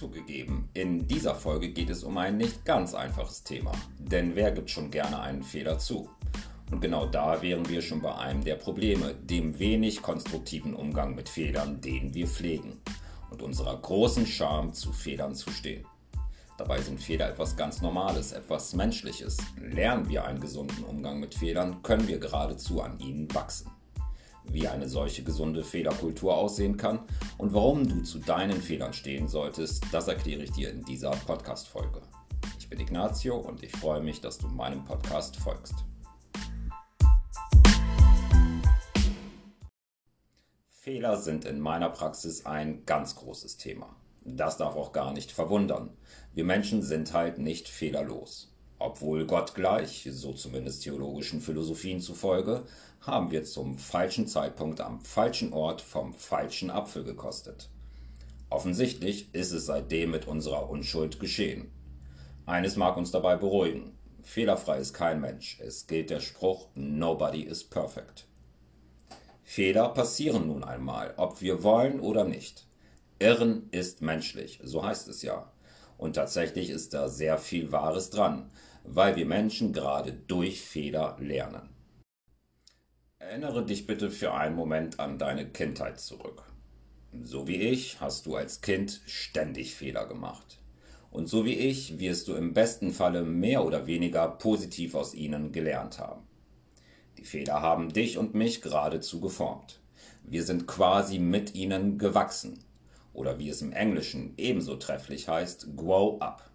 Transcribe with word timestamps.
Zugegeben, 0.00 0.70
in 0.72 1.06
dieser 1.06 1.34
Folge 1.34 1.68
geht 1.68 1.90
es 1.90 2.04
um 2.04 2.16
ein 2.16 2.38
nicht 2.38 2.64
ganz 2.64 2.94
einfaches 2.94 3.44
Thema. 3.44 3.72
Denn 3.98 4.34
wer 4.34 4.50
gibt 4.50 4.70
schon 4.70 4.90
gerne 4.90 5.20
einen 5.20 5.42
Fehler 5.42 5.78
zu? 5.78 6.08
Und 6.70 6.80
genau 6.80 7.04
da 7.04 7.42
wären 7.42 7.68
wir 7.68 7.82
schon 7.82 8.00
bei 8.00 8.14
einem 8.14 8.42
der 8.42 8.54
Probleme, 8.54 9.14
dem 9.14 9.58
wenig 9.58 10.00
konstruktiven 10.00 10.74
Umgang 10.74 11.14
mit 11.14 11.28
Fehlern, 11.28 11.82
den 11.82 12.14
wir 12.14 12.26
pflegen. 12.26 12.80
Und 13.28 13.42
unserer 13.42 13.76
großen 13.76 14.26
Scham 14.26 14.72
zu 14.72 14.90
Fehlern 14.90 15.34
zu 15.34 15.50
stehen. 15.50 15.84
Dabei 16.56 16.80
sind 16.80 16.98
Fehler 16.98 17.28
etwas 17.28 17.54
ganz 17.54 17.82
Normales, 17.82 18.32
etwas 18.32 18.72
Menschliches. 18.72 19.36
Lernen 19.60 20.08
wir 20.08 20.24
einen 20.24 20.40
gesunden 20.40 20.82
Umgang 20.82 21.20
mit 21.20 21.34
Fehlern, 21.34 21.82
können 21.82 22.08
wir 22.08 22.18
geradezu 22.18 22.80
an 22.80 22.98
ihnen 23.00 23.28
wachsen 23.34 23.70
wie 24.44 24.68
eine 24.68 24.88
solche 24.88 25.22
gesunde 25.22 25.64
Fehlerkultur 25.64 26.36
aussehen 26.36 26.76
kann 26.76 27.00
und 27.38 27.54
warum 27.54 27.88
du 27.88 28.02
zu 28.02 28.18
deinen 28.18 28.60
Fehlern 28.60 28.92
stehen 28.92 29.28
solltest, 29.28 29.84
das 29.92 30.08
erkläre 30.08 30.42
ich 30.42 30.52
dir 30.52 30.70
in 30.70 30.84
dieser 30.84 31.10
Podcast-Folge. 31.10 32.00
Ich 32.58 32.68
bin 32.68 32.80
Ignazio 32.80 33.36
und 33.36 33.62
ich 33.62 33.72
freue 33.72 34.00
mich, 34.00 34.20
dass 34.20 34.38
du 34.38 34.48
meinem 34.48 34.84
Podcast 34.84 35.36
folgst. 35.36 35.74
Fehler 40.68 41.16
sind 41.16 41.44
in 41.44 41.60
meiner 41.60 41.90
Praxis 41.90 42.46
ein 42.46 42.84
ganz 42.86 43.14
großes 43.16 43.58
Thema. 43.58 43.94
Das 44.22 44.56
darf 44.56 44.76
auch 44.76 44.92
gar 44.92 45.12
nicht 45.12 45.30
verwundern. 45.30 45.90
Wir 46.32 46.44
Menschen 46.44 46.82
sind 46.82 47.12
halt 47.12 47.38
nicht 47.38 47.68
fehlerlos. 47.68 48.49
Obwohl 48.80 49.26
Gott 49.26 49.54
gleich, 49.54 50.08
so 50.10 50.32
zumindest 50.32 50.84
theologischen 50.84 51.42
Philosophien 51.42 52.00
zufolge, 52.00 52.62
haben 53.02 53.30
wir 53.30 53.44
zum 53.44 53.76
falschen 53.76 54.26
Zeitpunkt 54.26 54.80
am 54.80 55.02
falschen 55.02 55.52
Ort 55.52 55.82
vom 55.82 56.14
falschen 56.14 56.70
Apfel 56.70 57.04
gekostet. 57.04 57.68
Offensichtlich 58.48 59.34
ist 59.34 59.52
es 59.52 59.66
seitdem 59.66 60.12
mit 60.12 60.26
unserer 60.26 60.70
Unschuld 60.70 61.20
geschehen. 61.20 61.70
Eines 62.46 62.76
mag 62.76 62.96
uns 62.96 63.10
dabei 63.10 63.36
beruhigen. 63.36 63.98
Fehlerfrei 64.22 64.78
ist 64.78 64.94
kein 64.94 65.20
Mensch. 65.20 65.60
Es 65.60 65.86
gilt 65.86 66.08
der 66.08 66.20
Spruch 66.20 66.68
Nobody 66.74 67.42
is 67.42 67.62
perfect. 67.62 68.28
Fehler 69.42 69.90
passieren 69.90 70.46
nun 70.46 70.64
einmal, 70.64 71.12
ob 71.18 71.42
wir 71.42 71.62
wollen 71.62 72.00
oder 72.00 72.24
nicht. 72.24 72.66
Irren 73.18 73.68
ist 73.72 74.00
menschlich, 74.00 74.58
so 74.64 74.82
heißt 74.82 75.06
es 75.08 75.20
ja. 75.20 75.52
Und 75.98 76.14
tatsächlich 76.14 76.70
ist 76.70 76.94
da 76.94 77.10
sehr 77.10 77.36
viel 77.36 77.72
Wahres 77.72 78.08
dran 78.08 78.50
weil 78.84 79.16
wir 79.16 79.26
Menschen 79.26 79.72
gerade 79.72 80.12
durch 80.12 80.60
Fehler 80.60 81.16
lernen. 81.20 81.68
Erinnere 83.18 83.64
dich 83.64 83.86
bitte 83.86 84.10
für 84.10 84.34
einen 84.34 84.56
Moment 84.56 84.98
an 84.98 85.18
deine 85.18 85.48
Kindheit 85.48 86.00
zurück. 86.00 86.44
So 87.22 87.46
wie 87.46 87.56
ich 87.56 88.00
hast 88.00 88.26
du 88.26 88.36
als 88.36 88.60
Kind 88.60 89.00
ständig 89.06 89.74
Fehler 89.74 90.06
gemacht. 90.06 90.60
Und 91.10 91.28
so 91.28 91.44
wie 91.44 91.54
ich 91.54 91.98
wirst 91.98 92.28
du 92.28 92.34
im 92.34 92.54
besten 92.54 92.92
Falle 92.92 93.22
mehr 93.22 93.64
oder 93.64 93.86
weniger 93.86 94.28
positiv 94.28 94.94
aus 94.94 95.14
ihnen 95.14 95.52
gelernt 95.52 95.98
haben. 95.98 96.22
Die 97.18 97.24
Fehler 97.24 97.60
haben 97.60 97.92
dich 97.92 98.16
und 98.16 98.34
mich 98.34 98.62
geradezu 98.62 99.20
geformt. 99.20 99.80
Wir 100.22 100.44
sind 100.44 100.66
quasi 100.66 101.18
mit 101.18 101.54
ihnen 101.54 101.98
gewachsen. 101.98 102.64
Oder 103.12 103.38
wie 103.38 103.48
es 103.48 103.60
im 103.60 103.72
Englischen 103.72 104.34
ebenso 104.36 104.76
trefflich 104.76 105.28
heißt, 105.28 105.76
grow 105.76 106.20
up. 106.22 106.48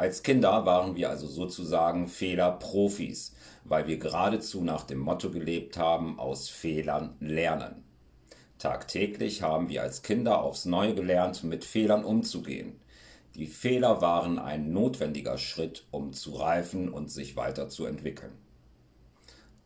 Als 0.00 0.22
Kinder 0.22 0.64
waren 0.64 0.96
wir 0.96 1.10
also 1.10 1.26
sozusagen 1.26 2.08
Fehlerprofis, 2.08 3.34
weil 3.64 3.86
wir 3.86 3.98
geradezu 3.98 4.64
nach 4.64 4.84
dem 4.84 4.98
Motto 4.98 5.30
gelebt 5.30 5.76
haben, 5.76 6.18
aus 6.18 6.48
Fehlern 6.48 7.16
lernen. 7.20 7.84
Tagtäglich 8.56 9.42
haben 9.42 9.68
wir 9.68 9.82
als 9.82 10.02
Kinder 10.02 10.40
aufs 10.40 10.64
Neue 10.64 10.94
gelernt, 10.94 11.44
mit 11.44 11.66
Fehlern 11.66 12.02
umzugehen. 12.02 12.80
Die 13.34 13.46
Fehler 13.46 14.00
waren 14.00 14.38
ein 14.38 14.72
notwendiger 14.72 15.36
Schritt, 15.36 15.86
um 15.90 16.14
zu 16.14 16.30
reifen 16.30 16.88
und 16.88 17.10
sich 17.10 17.36
weiterzuentwickeln. 17.36 18.32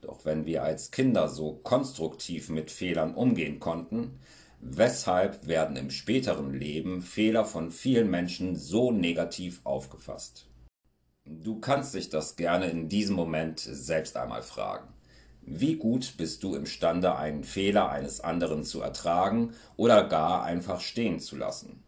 Doch 0.00 0.25
wenn 0.25 0.47
wir 0.47 0.65
als 0.65 0.91
Kinder 0.91 1.28
so 1.28 1.61
konstruktiv 1.62 2.49
mit 2.49 2.73
Fehlern 2.73 3.15
umgehen 3.15 3.61
konnten, 3.61 4.19
Weshalb 4.67 5.47
werden 5.47 5.77
im 5.77 5.91
späteren 5.91 6.55
Leben 6.55 7.03
Fehler 7.03 7.45
von 7.45 7.71
vielen 7.71 8.11
Menschen 8.11 8.57
so 8.57 8.91
negativ 8.91 9.61
aufgefasst? 9.63 10.47
Du 11.27 11.61
kannst 11.61 11.93
dich 11.93 12.09
das 12.09 12.37
gerne 12.37 12.71
in 12.71 12.89
diesem 12.89 13.15
Moment 13.15 13.61
selbst 13.61 14.17
einmal 14.17 14.43
fragen. 14.43 14.89
Wie 15.43 15.77
gut 15.77 16.15
bist 16.17 16.43
du 16.43 16.55
imstande, 16.55 17.15
einen 17.15 17.45
Fehler 17.45 17.91
eines 17.91 18.23
anderen 18.23 18.65
zu 18.65 18.81
ertragen 18.81 19.53
oder 19.77 20.09
gar 20.09 20.45
einfach 20.45 20.81
stehen 20.81 21.21
zu 21.21 21.37
lassen? 21.37 21.83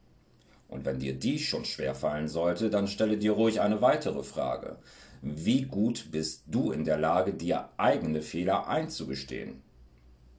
Und 0.69 0.85
wenn 0.85 0.99
dir 0.99 1.15
dies 1.15 1.41
schon 1.41 1.65
schwerfallen 1.65 2.29
sollte, 2.29 2.69
dann 2.69 2.89
stelle 2.89 3.17
dir 3.17 3.33
ruhig 3.33 3.63
eine 3.63 3.81
weitere 3.81 4.23
Frage. 4.23 4.77
Wie 5.23 5.63
gut 5.63 6.09
bist 6.11 6.43
du 6.47 6.73
in 6.73 6.85
der 6.85 6.99
Lage, 6.99 7.33
dir 7.33 7.71
eigene 7.79 8.21
Fehler 8.21 8.69
einzugestehen? 8.69 9.63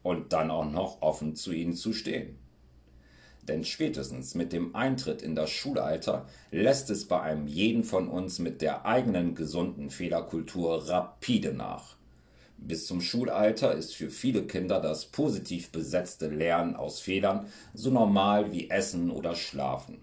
Und 0.08 0.32
dann 0.32 0.52
auch 0.52 0.72
noch 0.72 1.02
offen 1.02 1.36
zu 1.36 1.52
ihnen 1.52 1.74
zu 1.74 1.92
stehen. 1.92 2.38
Denn 3.46 3.66
spätestens 3.66 4.36
mit 4.36 4.54
dem 4.54 4.74
Eintritt 4.74 5.22
in 5.22 5.36
das 5.36 5.50
Schulalter 5.50 6.28
lässt 6.50 6.90
es 6.90 7.10
bei 7.10 7.20
einem 7.20 7.46
jeden 7.46 7.84
von 7.84 8.08
uns 8.08 8.40
mit 8.40 8.62
der 8.62 8.86
eigenen 8.86 9.36
gesunden 9.36 9.90
Fehlerkultur 9.90 10.88
rapide 10.88 11.54
nach. 11.54 11.98
Bis 12.58 12.88
zum 12.88 13.02
Schulalter 13.02 13.74
ist 13.74 13.96
für 13.96 14.10
viele 14.10 14.44
Kinder 14.44 14.80
das 14.80 15.08
positiv 15.08 15.72
besetzte 15.72 16.30
Lernen 16.30 16.78
aus 16.78 17.02
Fehlern 17.02 17.48
so 17.74 17.92
normal 17.92 18.54
wie 18.54 18.70
Essen 18.70 19.12
oder 19.12 19.36
Schlafen. 19.36 20.00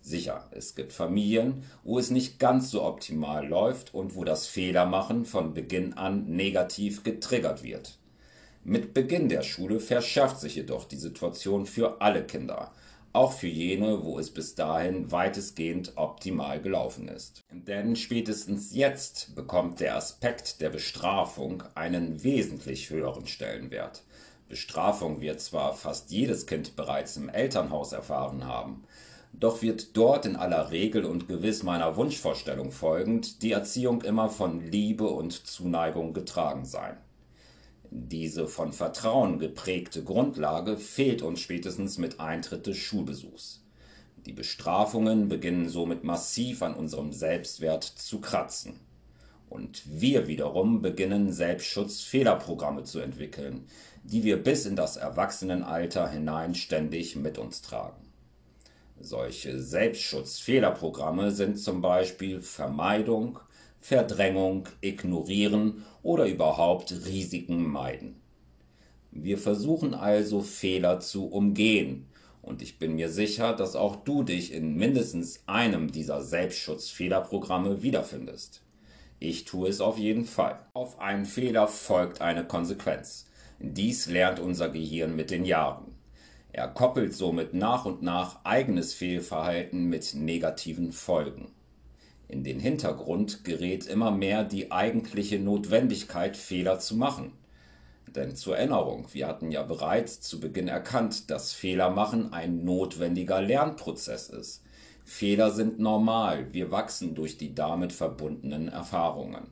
Sicher, 0.00 0.48
es 0.52 0.76
gibt 0.76 0.92
Familien, 0.92 1.64
wo 1.82 1.98
es 1.98 2.10
nicht 2.10 2.38
ganz 2.38 2.70
so 2.70 2.84
optimal 2.84 3.46
läuft 3.46 3.94
und 3.94 4.14
wo 4.14 4.22
das 4.22 4.46
Fehlermachen 4.46 5.24
von 5.24 5.54
Beginn 5.54 5.92
an 5.94 6.24
negativ 6.26 7.02
getriggert 7.02 7.64
wird. 7.64 7.99
Mit 8.62 8.92
Beginn 8.92 9.30
der 9.30 9.42
Schule 9.42 9.80
verschärft 9.80 10.38
sich 10.38 10.56
jedoch 10.56 10.84
die 10.84 10.96
Situation 10.96 11.64
für 11.64 12.02
alle 12.02 12.22
Kinder, 12.26 12.72
auch 13.14 13.32
für 13.32 13.46
jene, 13.46 14.04
wo 14.04 14.18
es 14.18 14.30
bis 14.30 14.54
dahin 14.54 15.10
weitestgehend 15.10 15.92
optimal 15.96 16.60
gelaufen 16.60 17.08
ist. 17.08 17.42
Denn 17.50 17.96
spätestens 17.96 18.74
jetzt 18.74 19.34
bekommt 19.34 19.80
der 19.80 19.96
Aspekt 19.96 20.60
der 20.60 20.68
Bestrafung 20.68 21.62
einen 21.74 22.22
wesentlich 22.22 22.90
höheren 22.90 23.26
Stellenwert. 23.26 24.02
Bestrafung 24.50 25.22
wird 25.22 25.40
zwar 25.40 25.72
fast 25.72 26.10
jedes 26.10 26.46
Kind 26.46 26.76
bereits 26.76 27.16
im 27.16 27.30
Elternhaus 27.30 27.92
erfahren 27.92 28.44
haben, 28.44 28.84
doch 29.32 29.62
wird 29.62 29.96
dort 29.96 30.26
in 30.26 30.36
aller 30.36 30.70
Regel 30.70 31.06
und 31.06 31.28
gewiss 31.28 31.62
meiner 31.62 31.96
Wunschvorstellung 31.96 32.72
folgend 32.72 33.42
die 33.42 33.52
Erziehung 33.52 34.02
immer 34.02 34.28
von 34.28 34.60
Liebe 34.60 35.08
und 35.08 35.32
Zuneigung 35.46 36.12
getragen 36.12 36.66
sein. 36.66 36.98
Diese 37.92 38.46
von 38.46 38.72
Vertrauen 38.72 39.40
geprägte 39.40 40.04
Grundlage 40.04 40.76
fehlt 40.76 41.22
uns 41.22 41.40
spätestens 41.40 41.98
mit 41.98 42.20
Eintritt 42.20 42.68
des 42.68 42.76
Schulbesuchs. 42.76 43.64
Die 44.26 44.32
Bestrafungen 44.32 45.28
beginnen 45.28 45.68
somit 45.68 46.04
massiv 46.04 46.62
an 46.62 46.74
unserem 46.74 47.12
Selbstwert 47.12 47.82
zu 47.82 48.20
kratzen. 48.20 48.78
Und 49.48 49.82
wir 49.86 50.28
wiederum 50.28 50.82
beginnen 50.82 51.32
Selbstschutzfehlerprogramme 51.32 52.84
zu 52.84 53.00
entwickeln, 53.00 53.66
die 54.04 54.22
wir 54.22 54.40
bis 54.40 54.66
in 54.66 54.76
das 54.76 54.96
Erwachsenenalter 54.96 56.08
hinein 56.08 56.54
ständig 56.54 57.16
mit 57.16 57.38
uns 57.38 57.60
tragen. 57.60 58.12
Solche 59.00 59.60
Selbstschutzfehlerprogramme 59.60 61.32
sind 61.32 61.58
zum 61.58 61.80
Beispiel 61.80 62.40
Vermeidung, 62.40 63.40
Verdrängung, 63.80 64.68
Ignorieren 64.80 65.84
oder 66.02 66.26
überhaupt 66.26 66.92
Risiken 67.06 67.66
meiden. 67.66 68.20
Wir 69.10 69.38
versuchen 69.38 69.94
also 69.94 70.40
Fehler 70.40 71.00
zu 71.00 71.26
umgehen, 71.26 72.06
und 72.42 72.62
ich 72.62 72.78
bin 72.78 72.94
mir 72.94 73.10
sicher, 73.10 73.54
dass 73.54 73.76
auch 73.76 73.96
du 73.96 74.22
dich 74.22 74.52
in 74.52 74.74
mindestens 74.74 75.42
einem 75.46 75.92
dieser 75.92 76.22
Selbstschutzfehlerprogramme 76.22 77.82
wiederfindest. 77.82 78.62
Ich 79.18 79.44
tue 79.44 79.68
es 79.68 79.80
auf 79.80 79.98
jeden 79.98 80.24
Fall. 80.24 80.58
Auf 80.72 80.98
einen 80.98 81.26
Fehler 81.26 81.68
folgt 81.68 82.22
eine 82.22 82.44
Konsequenz. 82.44 83.26
Dies 83.58 84.06
lernt 84.06 84.40
unser 84.40 84.70
Gehirn 84.70 85.14
mit 85.14 85.30
den 85.30 85.44
Jahren. 85.44 85.94
Er 86.52 86.68
koppelt 86.68 87.14
somit 87.14 87.52
nach 87.52 87.84
und 87.84 88.02
nach 88.02 88.44
eigenes 88.44 88.94
Fehlverhalten 88.94 89.84
mit 89.84 90.14
negativen 90.14 90.92
Folgen. 90.92 91.52
In 92.30 92.44
den 92.44 92.60
Hintergrund 92.60 93.42
gerät 93.42 93.86
immer 93.86 94.12
mehr 94.12 94.44
die 94.44 94.70
eigentliche 94.70 95.40
Notwendigkeit, 95.40 96.36
Fehler 96.36 96.78
zu 96.78 96.94
machen. 96.94 97.32
Denn 98.14 98.36
zur 98.36 98.56
Erinnerung, 98.56 99.08
wir 99.12 99.26
hatten 99.26 99.50
ja 99.50 99.64
bereits 99.64 100.20
zu 100.20 100.38
Beginn 100.38 100.68
erkannt, 100.68 101.28
dass 101.28 101.52
Fehler 101.52 101.90
machen 101.90 102.32
ein 102.32 102.64
notwendiger 102.64 103.42
Lernprozess 103.42 104.28
ist. 104.28 104.62
Fehler 105.04 105.50
sind 105.50 105.80
normal, 105.80 106.52
wir 106.52 106.70
wachsen 106.70 107.16
durch 107.16 107.36
die 107.36 107.52
damit 107.52 107.92
verbundenen 107.92 108.68
Erfahrungen. 108.68 109.48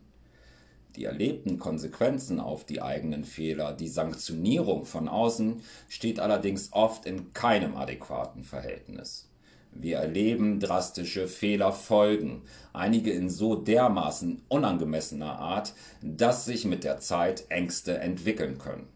Die 0.94 1.04
erlebten 1.04 1.58
Konsequenzen 1.58 2.38
auf 2.38 2.64
die 2.64 2.80
eigenen 2.80 3.24
Fehler, 3.24 3.72
die 3.72 3.88
Sanktionierung 3.88 4.84
von 4.84 5.08
außen 5.08 5.62
steht 5.88 6.20
allerdings 6.20 6.72
oft 6.72 7.06
in 7.06 7.32
keinem 7.32 7.76
adäquaten 7.76 8.44
Verhältnis. 8.44 9.27
Wir 9.72 9.98
erleben 9.98 10.58
drastische 10.58 11.28
Fehlerfolgen, 11.28 12.42
einige 12.72 13.12
in 13.12 13.30
so 13.30 13.54
dermaßen 13.54 14.42
unangemessener 14.48 15.38
Art, 15.38 15.72
dass 16.02 16.44
sich 16.44 16.64
mit 16.64 16.84
der 16.84 16.98
Zeit 16.98 17.44
Ängste 17.48 17.98
entwickeln 17.98 18.58
können. 18.58 18.88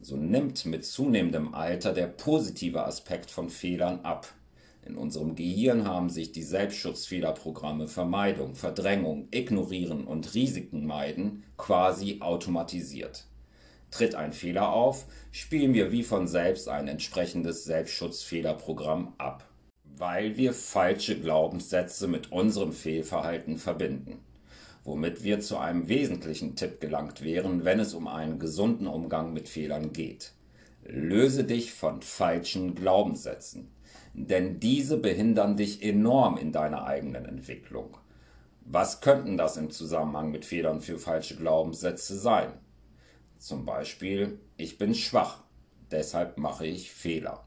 So 0.00 0.16
nimmt 0.16 0.66
mit 0.66 0.84
zunehmendem 0.84 1.54
Alter 1.54 1.94
der 1.94 2.08
positive 2.08 2.84
Aspekt 2.84 3.30
von 3.30 3.48
Fehlern 3.48 4.00
ab. 4.00 4.28
In 4.84 4.96
unserem 4.96 5.34
Gehirn 5.34 5.86
haben 5.86 6.10
sich 6.10 6.32
die 6.32 6.42
Selbstschutzfehlerprogramme 6.42 7.88
Vermeidung, 7.88 8.54
Verdrängung, 8.54 9.28
Ignorieren 9.30 10.04
und 10.04 10.34
Risiken 10.34 10.84
meiden 10.84 11.44
quasi 11.56 12.18
automatisiert. 12.20 13.24
Tritt 13.90 14.14
ein 14.14 14.34
Fehler 14.34 14.70
auf, 14.70 15.06
spielen 15.32 15.72
wir 15.72 15.92
wie 15.92 16.02
von 16.02 16.28
selbst 16.28 16.68
ein 16.68 16.88
entsprechendes 16.88 17.64
Selbstschutzfehlerprogramm 17.64 19.14
ab 19.16 19.48
weil 20.04 20.36
wir 20.36 20.52
falsche 20.52 21.18
Glaubenssätze 21.18 22.08
mit 22.08 22.30
unserem 22.30 22.74
Fehlverhalten 22.74 23.56
verbinden, 23.56 24.18
womit 24.84 25.24
wir 25.24 25.40
zu 25.40 25.56
einem 25.56 25.88
wesentlichen 25.88 26.56
Tipp 26.56 26.78
gelangt 26.78 27.22
wären, 27.22 27.64
wenn 27.64 27.80
es 27.80 27.94
um 27.94 28.06
einen 28.06 28.38
gesunden 28.38 28.86
Umgang 28.86 29.32
mit 29.32 29.48
Fehlern 29.48 29.94
geht. 29.94 30.34
Löse 30.84 31.44
dich 31.44 31.72
von 31.72 32.02
falschen 32.02 32.74
Glaubenssätzen, 32.74 33.70
denn 34.12 34.60
diese 34.60 34.98
behindern 34.98 35.56
dich 35.56 35.82
enorm 35.82 36.36
in 36.36 36.52
deiner 36.52 36.84
eigenen 36.84 37.24
Entwicklung. 37.24 37.96
Was 38.60 39.00
könnten 39.00 39.38
das 39.38 39.56
im 39.56 39.70
Zusammenhang 39.70 40.30
mit 40.30 40.44
Fehlern 40.44 40.82
für 40.82 40.98
falsche 40.98 41.36
Glaubenssätze 41.36 42.18
sein? 42.18 42.52
Zum 43.38 43.64
Beispiel, 43.64 44.38
ich 44.58 44.76
bin 44.76 44.94
schwach, 44.94 45.44
deshalb 45.90 46.36
mache 46.36 46.66
ich 46.66 46.92
Fehler. 46.92 47.46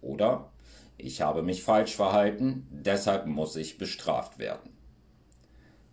Oder 0.00 0.49
ich 1.04 1.20
habe 1.20 1.42
mich 1.42 1.62
falsch 1.62 1.94
verhalten, 1.94 2.66
deshalb 2.70 3.26
muss 3.26 3.56
ich 3.56 3.78
bestraft 3.78 4.38
werden. 4.38 4.70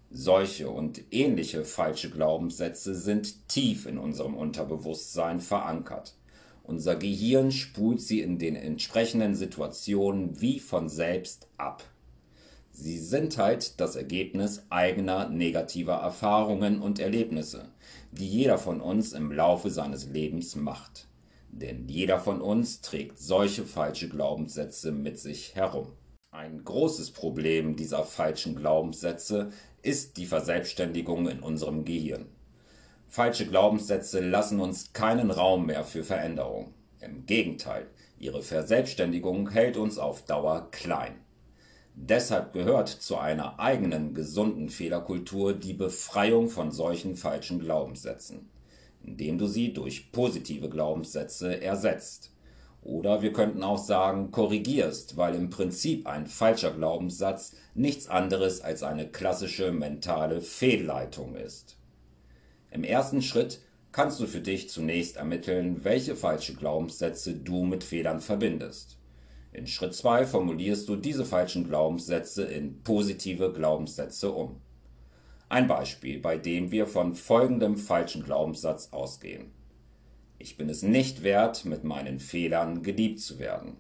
Solche 0.10 0.70
und 0.70 1.02
ähnliche 1.12 1.66
falsche 1.66 2.10
Glaubenssätze 2.10 2.96
sind 2.96 3.48
tief 3.50 3.86
in 3.86 3.98
unserem 3.98 4.36
Unterbewusstsein 4.36 5.42
verankert. 5.42 6.16
Unser 6.64 6.96
Gehirn 6.96 7.52
spult 7.52 8.02
sie 8.02 8.22
in 8.22 8.40
den 8.40 8.56
entsprechenden 8.56 9.36
Situationen 9.36 10.40
wie 10.42 10.60
von 10.60 10.90
selbst 10.90 11.48
ab. 11.58 11.84
Sie 12.72 13.00
sind 13.00 13.38
halt 13.38 13.80
das 13.80 13.96
Ergebnis 13.96 14.64
eigener 14.70 15.30
negativer 15.30 15.96
Erfahrungen 15.96 16.82
und 16.82 17.00
Erlebnisse, 17.00 17.70
die 18.12 18.28
jeder 18.28 18.58
von 18.58 18.82
uns 18.82 19.14
im 19.14 19.32
Laufe 19.32 19.70
seines 19.72 20.08
Lebens 20.08 20.56
macht. 20.56 21.07
Denn 21.50 21.88
jeder 21.88 22.20
von 22.20 22.42
uns 22.42 22.82
trägt 22.82 23.18
solche 23.18 23.66
falsche 23.66 24.10
Glaubenssätze 24.10 24.92
mit 24.92 25.18
sich 25.20 25.56
herum. 25.56 25.94
Ein 26.32 26.64
großes 26.64 27.12
Problem 27.12 27.76
dieser 27.76 28.04
falschen 28.04 28.56
Glaubenssätze 28.56 29.52
ist 29.82 30.18
die 30.18 30.26
Verselbstständigung 30.26 31.28
in 31.28 31.40
unserem 31.40 31.84
Gehirn. 31.86 32.28
Falsche 33.08 33.48
Glaubenssätze 33.48 34.20
lassen 34.20 34.60
uns 34.60 34.94
keinen 34.94 35.32
Raum 35.32 35.66
mehr 35.66 35.84
für 35.84 36.04
Veränderung. 36.04 36.74
Im 37.00 37.26
Gegenteil, 37.26 37.88
ihre 38.20 38.44
Verselbstständigung 38.44 39.50
hält 39.50 39.78
uns 39.78 39.98
auf 39.98 40.26
Dauer 40.26 40.70
klein. 40.72 41.16
Deshalb 41.96 42.54
gehört 42.54 42.90
zu 42.90 43.18
einer 43.18 43.60
eigenen 43.60 44.14
gesunden 44.14 44.70
Fehlerkultur 44.70 45.54
die 45.54 45.74
Befreiung 45.74 46.50
von 46.50 46.72
solchen 46.72 47.16
falschen 47.16 47.60
Glaubenssätzen 47.60 48.50
indem 49.04 49.38
du 49.38 49.48
sie 49.48 49.74
durch 49.74 50.12
positive 50.12 50.70
Glaubenssätze 50.70 51.62
ersetzt. 51.62 52.32
Oder 52.82 53.22
wir 53.22 53.34
könnten 53.34 53.64
auch 53.64 53.78
sagen, 53.78 54.32
korrigierst, 54.32 55.18
weil 55.18 55.36
im 55.36 55.50
Prinzip 55.50 56.08
ein 56.08 56.26
falscher 56.26 56.72
Glaubenssatz 56.72 57.56
nichts 57.74 58.08
anderes 58.08 58.62
als 58.62 58.84
eine 58.84 59.08
klassische 59.08 59.72
mentale 59.72 60.42
Fehlleitung 60.42 61.36
ist. 61.36 61.78
Im 62.72 62.84
ersten 62.84 63.22
Schritt 63.22 63.62
kannst 63.92 64.20
du 64.20 64.28
für 64.28 64.42
dich 64.42 64.70
zunächst 64.70 65.18
ermitteln, 65.18 65.84
welche 65.84 66.16
falsche 66.16 66.54
Glaubenssätze 66.54 67.34
du 67.34 67.66
mit 67.66 67.84
Fehlern 67.84 68.22
verbindest. 68.22 68.98
In 69.52 69.66
Schritt 69.66 69.96
2 69.96 70.26
formulierst 70.26 70.88
du 70.88 70.96
diese 70.96 71.26
falschen 71.26 71.68
Glaubenssätze 71.68 72.44
in 72.44 72.84
positive 72.84 73.52
Glaubenssätze 73.54 74.32
um. 74.32 74.62
Ein 75.50 75.68
Beispiel, 75.68 76.20
bei 76.20 76.38
dem 76.38 76.72
wir 76.72 76.88
von 76.88 77.16
folgendem 77.16 77.78
falschen 77.78 78.24
Glaubenssatz 78.24 78.90
ausgehen. 78.92 79.52
Ich 80.40 80.58
bin 80.58 80.70
es 80.70 80.84
nicht 80.84 81.24
wert, 81.24 81.64
mit 81.64 81.84
meinen 81.84 82.20
Fehlern 82.20 82.84
geliebt 82.84 83.22
zu 83.22 83.40
werden. 83.40 83.78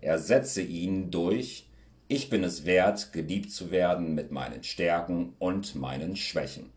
Ersetze 0.00 0.62
ihn 0.62 1.10
durch 1.10 1.68
Ich 2.08 2.30
bin 2.30 2.42
es 2.42 2.64
wert, 2.64 3.12
geliebt 3.12 3.52
zu 3.52 3.70
werden 3.70 4.14
mit 4.16 4.32
meinen 4.32 4.64
Stärken 4.64 5.34
und 5.38 5.76
meinen 5.76 6.16
Schwächen. 6.16 6.70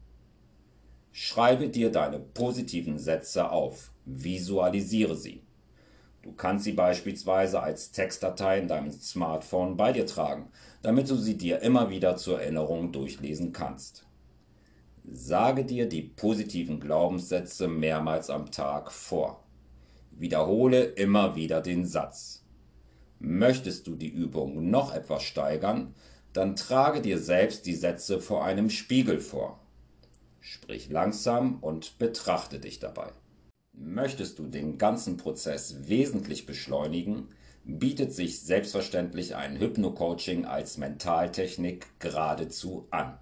Schreibe 1.12 1.70
dir 1.70 1.92
deine 1.92 2.20
positiven 2.20 3.00
Sätze 3.00 3.50
auf, 3.50 3.92
visualisiere 4.06 5.16
sie. 5.16 5.42
Du 6.24 6.32
kannst 6.32 6.64
sie 6.64 6.72
beispielsweise 6.72 7.62
als 7.62 7.92
Textdatei 7.92 8.58
in 8.58 8.70
deinem 8.70 8.92
Smartphone 8.92 9.76
bei 9.76 9.92
dir 9.92 10.06
tragen, 10.06 10.50
damit 10.82 11.10
du 11.10 11.16
sie 11.16 11.38
dir 11.38 11.62
immer 11.62 11.90
wieder 11.90 12.16
zur 12.16 12.42
Erinnerung 12.42 12.94
durchlesen 12.94 13.52
kannst. 13.52 14.08
Sage 15.04 15.66
dir 15.66 15.88
die 15.88 16.02
positiven 16.02 16.80
Glaubenssätze 16.80 17.68
mehrmals 17.68 18.30
am 18.30 18.52
Tag 18.52 18.94
vor. 18.94 19.44
Wiederhole 20.12 20.84
immer 20.84 21.36
wieder 21.36 21.60
den 21.60 21.86
Satz. 21.86 22.46
Möchtest 23.20 23.88
du 23.88 23.96
die 23.96 24.10
Übung 24.10 24.70
noch 24.70 24.94
etwas 24.94 25.24
steigern, 25.24 25.94
dann 26.32 26.56
trage 26.56 27.02
dir 27.02 27.20
selbst 27.20 27.66
die 27.66 27.76
Sätze 27.76 28.22
vor 28.22 28.46
einem 28.46 28.70
Spiegel 28.70 29.20
vor. 29.20 29.60
Sprich 30.40 30.90
langsam 30.90 31.60
und 31.60 31.98
betrachte 32.00 32.60
dich 32.60 32.80
dabei. 32.80 33.12
Möchtest 33.76 34.38
du 34.38 34.46
den 34.46 34.78
ganzen 34.78 35.18
Prozess 35.18 35.88
wesentlich 35.88 36.46
beschleunigen, 36.46 37.30
bietet 37.66 38.14
sich 38.14 38.42
selbstverständlich 38.42 39.36
ein 39.36 39.60
Hypno-Coaching 39.60 40.46
als 40.46 40.78
Mentaltechnik 40.78 41.88
geradezu 42.00 42.88
an. 42.92 43.18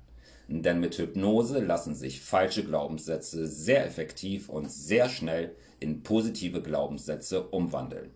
Denn 0.49 0.81
mit 0.81 0.97
Hypnose 0.97 1.59
lassen 1.59 1.95
sich 1.95 2.19
falsche 2.19 2.65
Glaubenssätze 2.65 3.47
sehr 3.47 3.85
effektiv 3.85 4.49
und 4.49 4.69
sehr 4.69 5.07
schnell 5.07 5.55
in 5.79 6.03
positive 6.03 6.61
Glaubenssätze 6.61 7.47
umwandeln. 7.47 8.11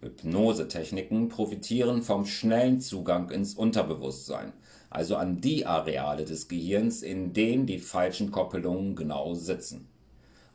Hypnosetechniken 0.00 1.28
profitieren 1.28 2.02
vom 2.02 2.26
schnellen 2.26 2.80
Zugang 2.80 3.30
ins 3.30 3.54
Unterbewusstsein, 3.54 4.52
also 4.90 5.16
an 5.16 5.40
die 5.40 5.64
Areale 5.64 6.26
des 6.26 6.48
Gehirns, 6.48 7.02
in 7.02 7.32
denen 7.32 7.64
die 7.64 7.78
falschen 7.78 8.30
Koppelungen 8.30 8.94
genau 8.94 9.32
sitzen. 9.32 9.88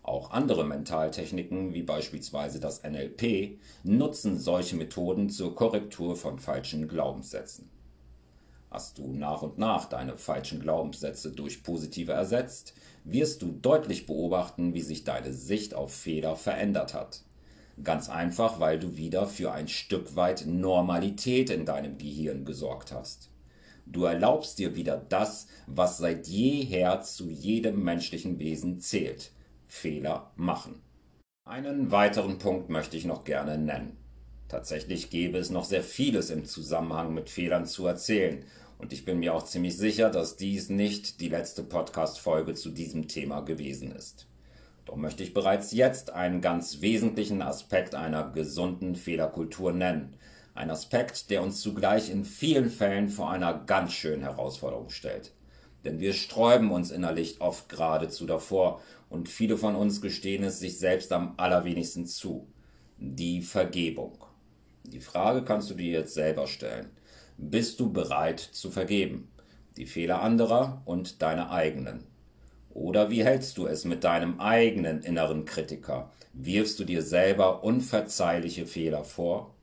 Auch 0.03 0.31
andere 0.31 0.65
Mentaltechniken, 0.65 1.73
wie 1.73 1.83
beispielsweise 1.83 2.59
das 2.59 2.81
NLP, 2.83 3.59
nutzen 3.83 4.39
solche 4.39 4.75
Methoden 4.75 5.29
zur 5.29 5.55
Korrektur 5.55 6.15
von 6.15 6.39
falschen 6.39 6.87
Glaubenssätzen. 6.87 7.69
Hast 8.71 8.97
du 8.97 9.13
nach 9.13 9.41
und 9.41 9.57
nach 9.57 9.85
deine 9.85 10.17
falschen 10.17 10.61
Glaubenssätze 10.61 11.31
durch 11.31 11.61
positive 11.61 12.13
ersetzt, 12.13 12.73
wirst 13.03 13.41
du 13.41 13.51
deutlich 13.51 14.05
beobachten, 14.05 14.73
wie 14.73 14.81
sich 14.81 15.03
deine 15.03 15.33
Sicht 15.33 15.73
auf 15.75 15.93
Fehler 15.93 16.35
verändert 16.35 16.93
hat. 16.93 17.23
Ganz 17.83 18.09
einfach, 18.09 18.59
weil 18.59 18.79
du 18.79 18.95
wieder 18.95 19.27
für 19.27 19.51
ein 19.51 19.67
Stück 19.67 20.15
weit 20.15 20.45
Normalität 20.47 21.49
in 21.49 21.65
deinem 21.65 21.97
Gehirn 21.97 22.45
gesorgt 22.45 22.91
hast. 22.91 23.29
Du 23.85 24.05
erlaubst 24.05 24.57
dir 24.57 24.75
wieder 24.75 24.97
das, 25.09 25.47
was 25.67 25.97
seit 25.97 26.27
jeher 26.27 27.01
zu 27.01 27.29
jedem 27.29 27.83
menschlichen 27.83 28.39
Wesen 28.39 28.79
zählt, 28.79 29.31
Fehler 29.71 30.33
machen. 30.35 30.81
Einen 31.47 31.91
weiteren 31.91 32.39
Punkt 32.39 32.69
möchte 32.69 32.97
ich 32.97 33.05
noch 33.05 33.23
gerne 33.23 33.57
nennen. 33.57 33.95
Tatsächlich 34.49 35.09
gäbe 35.09 35.37
es 35.37 35.49
noch 35.49 35.63
sehr 35.63 35.81
vieles 35.81 36.29
im 36.29 36.43
Zusammenhang 36.45 37.13
mit 37.13 37.29
Fehlern 37.29 37.65
zu 37.65 37.87
erzählen, 37.87 38.43
und 38.77 38.91
ich 38.91 39.05
bin 39.05 39.19
mir 39.19 39.33
auch 39.33 39.45
ziemlich 39.45 39.77
sicher, 39.77 40.09
dass 40.09 40.35
dies 40.35 40.69
nicht 40.69 41.21
die 41.21 41.29
letzte 41.29 41.63
Podcast-Folge 41.63 42.53
zu 42.53 42.69
diesem 42.69 43.07
Thema 43.07 43.39
gewesen 43.41 43.93
ist. 43.93 44.27
Doch 44.85 44.97
möchte 44.97 45.23
ich 45.23 45.33
bereits 45.33 45.71
jetzt 45.71 46.11
einen 46.11 46.41
ganz 46.41 46.81
wesentlichen 46.81 47.41
Aspekt 47.41 47.95
einer 47.95 48.29
gesunden 48.29 48.95
Fehlerkultur 48.95 49.71
nennen. 49.71 50.17
Ein 50.53 50.69
Aspekt, 50.69 51.29
der 51.29 51.43
uns 51.43 51.61
zugleich 51.61 52.09
in 52.09 52.25
vielen 52.25 52.69
Fällen 52.69 53.07
vor 53.07 53.31
einer 53.31 53.53
ganz 53.53 53.93
schönen 53.93 54.23
Herausforderung 54.23 54.89
stellt. 54.89 55.31
Denn 55.85 55.99
wir 55.99 56.13
sträuben 56.13 56.71
uns 56.71 56.91
innerlich 56.91 57.41
oft 57.41 57.69
geradezu 57.69 58.25
davor 58.25 58.81
und 59.11 59.27
viele 59.27 59.57
von 59.57 59.75
uns 59.75 60.01
gestehen 60.01 60.43
es 60.45 60.59
sich 60.59 60.79
selbst 60.79 61.11
am 61.11 61.33
allerwenigsten 61.35 62.05
zu. 62.05 62.47
Die 62.97 63.41
Vergebung. 63.41 64.23
Die 64.85 65.01
Frage 65.01 65.43
kannst 65.43 65.69
du 65.69 65.73
dir 65.73 65.91
jetzt 65.91 66.13
selber 66.13 66.47
stellen. 66.47 66.91
Bist 67.37 67.81
du 67.81 67.91
bereit 67.91 68.39
zu 68.39 68.71
vergeben? 68.71 69.29
Die 69.75 69.85
Fehler 69.85 70.21
anderer 70.21 70.81
und 70.85 71.21
deine 71.21 71.51
eigenen. 71.51 72.05
Oder 72.69 73.09
wie 73.09 73.25
hältst 73.25 73.57
du 73.57 73.67
es 73.67 73.83
mit 73.83 74.05
deinem 74.05 74.39
eigenen 74.39 75.01
inneren 75.01 75.43
Kritiker? 75.43 76.09
Wirfst 76.31 76.79
du 76.79 76.85
dir 76.85 77.01
selber 77.01 77.65
unverzeihliche 77.65 78.65
Fehler 78.65 79.03
vor? 79.03 79.53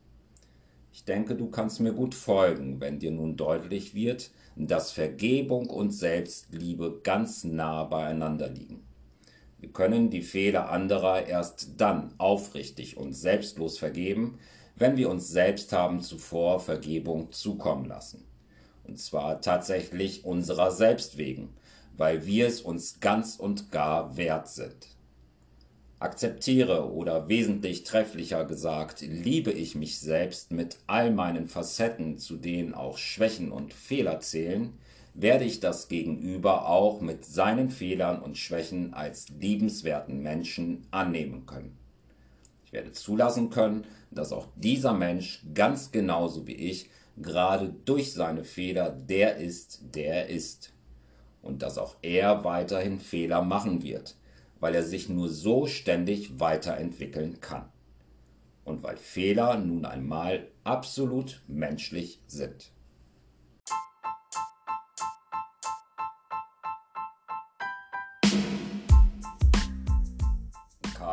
Ich 0.92 1.04
denke, 1.04 1.34
du 1.34 1.48
kannst 1.48 1.80
mir 1.80 1.94
gut 1.94 2.14
folgen, 2.14 2.82
wenn 2.82 2.98
dir 2.98 3.12
nun 3.12 3.38
deutlich 3.38 3.94
wird, 3.94 4.30
dass 4.56 4.92
Vergebung 4.92 5.70
und 5.70 5.92
Selbstliebe 5.92 7.00
ganz 7.02 7.44
nah 7.44 7.84
beieinander 7.84 8.50
liegen. 8.50 8.87
Wir 9.60 9.70
können 9.70 10.10
die 10.10 10.22
Fehler 10.22 10.70
anderer 10.70 11.26
erst 11.26 11.80
dann 11.80 12.14
aufrichtig 12.18 12.96
und 12.96 13.12
selbstlos 13.12 13.78
vergeben, 13.78 14.38
wenn 14.76 14.96
wir 14.96 15.10
uns 15.10 15.28
selbst 15.28 15.72
haben 15.72 16.00
zuvor 16.00 16.60
Vergebung 16.60 17.32
zukommen 17.32 17.86
lassen. 17.86 18.24
Und 18.84 18.98
zwar 18.98 19.40
tatsächlich 19.40 20.24
unserer 20.24 20.70
selbst 20.70 21.18
wegen, 21.18 21.50
weil 21.96 22.24
wir 22.26 22.46
es 22.46 22.60
uns 22.60 23.00
ganz 23.00 23.36
und 23.36 23.72
gar 23.72 24.16
wert 24.16 24.48
sind. 24.48 24.88
Akzeptiere 25.98 26.92
oder 26.92 27.28
wesentlich 27.28 27.82
trefflicher 27.82 28.44
gesagt, 28.44 29.00
liebe 29.00 29.50
ich 29.50 29.74
mich 29.74 29.98
selbst 29.98 30.52
mit 30.52 30.78
all 30.86 31.10
meinen 31.10 31.48
Facetten, 31.48 32.18
zu 32.18 32.36
denen 32.36 32.72
auch 32.72 32.98
Schwächen 32.98 33.50
und 33.50 33.74
Fehler 33.74 34.20
zählen, 34.20 34.78
werde 35.20 35.44
ich 35.44 35.60
das 35.60 35.88
Gegenüber 35.88 36.68
auch 36.68 37.00
mit 37.00 37.24
seinen 37.24 37.70
Fehlern 37.70 38.20
und 38.22 38.38
Schwächen 38.38 38.94
als 38.94 39.28
liebenswerten 39.28 40.22
Menschen 40.22 40.86
annehmen 40.90 41.46
können. 41.46 41.76
Ich 42.64 42.72
werde 42.72 42.92
zulassen 42.92 43.50
können, 43.50 43.84
dass 44.10 44.32
auch 44.32 44.46
dieser 44.56 44.92
Mensch 44.92 45.44
ganz 45.54 45.90
genauso 45.90 46.46
wie 46.46 46.54
ich 46.54 46.90
gerade 47.16 47.74
durch 47.84 48.12
seine 48.12 48.44
Fehler 48.44 48.90
der 48.90 49.36
ist, 49.36 49.80
der 49.94 50.14
er 50.14 50.28
ist. 50.28 50.72
Und 51.42 51.62
dass 51.62 51.78
auch 51.78 51.96
er 52.02 52.44
weiterhin 52.44 53.00
Fehler 53.00 53.42
machen 53.42 53.82
wird 53.82 54.16
weil 54.60 54.74
er 54.74 54.82
sich 54.82 55.08
nur 55.08 55.28
so 55.28 55.66
ständig 55.66 56.40
weiterentwickeln 56.40 57.40
kann. 57.40 57.68
Und 58.64 58.82
weil 58.82 58.96
Fehler 58.96 59.58
nun 59.58 59.84
einmal 59.84 60.48
absolut 60.64 61.42
menschlich 61.46 62.20
sind. 62.26 62.70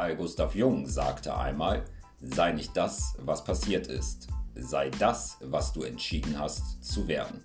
Karl 0.05 0.17
Gustav 0.17 0.53
Jung 0.53 0.85
sagte 0.85 1.35
einmal, 1.35 1.83
sei 2.21 2.51
nicht 2.51 2.77
das, 2.77 3.15
was 3.17 3.43
passiert 3.43 3.88
ist, 3.88 4.27
sei 4.53 4.91
das, 4.91 5.39
was 5.41 5.74
du 5.74 5.81
entschieden 5.81 6.38
hast 6.38 6.83
zu 6.83 7.07
werden. 7.07 7.43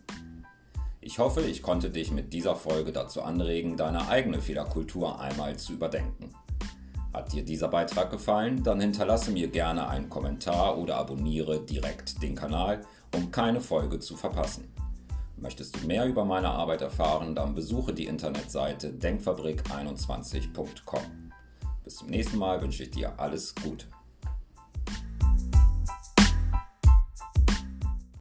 Ich 1.01 1.19
hoffe, 1.19 1.41
ich 1.41 1.63
konnte 1.63 1.89
dich 1.89 2.11
mit 2.11 2.35
dieser 2.35 2.57
Folge 2.57 2.93
dazu 2.93 3.23
anregen, 3.23 3.79
deine 3.79 4.09
eigene 4.09 4.43
Fehlerkultur 4.43 5.19
einmal 5.19 5.57
zu 5.57 5.73
überdenken. 5.73 6.35
Hat 7.15 7.33
dir 7.33 7.47
dieser 7.47 7.69
Beitrag 7.69 8.11
gefallen, 8.11 8.63
dann 8.63 8.79
hinterlasse 8.79 9.31
mir 9.31 9.49
gerne 9.49 9.89
einen 9.89 10.11
Kommentar 10.11 10.77
oder 10.77 10.99
abonniere 10.99 11.65
direkt 11.65 12.23
den 12.23 12.35
Kanal, 12.35 12.83
um 13.17 13.31
keine 13.31 13.63
Folge 13.63 14.01
zu 14.01 14.19
verpassen. 14.19 14.71
Möchtest 15.39 15.81
du 15.81 15.87
mehr 15.87 16.05
über 16.05 16.27
meine 16.27 16.51
Arbeit 16.51 16.83
erfahren, 16.83 17.35
dann 17.35 17.55
besuche 17.55 17.95
die 17.95 18.05
Internetseite 18.05 18.91
denkfabrik21.com. 18.91 21.30
Bis 21.91 21.97
zum 21.97 22.11
nächsten 22.11 22.39
Mal 22.39 22.63
wünsche 22.63 22.85
ich 22.85 22.93
dir 22.93 23.19
alles 23.19 23.53
Gute. 23.53 23.85